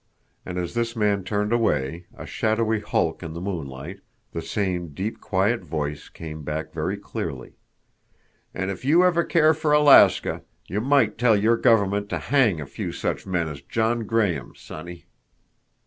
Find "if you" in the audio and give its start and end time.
8.71-9.03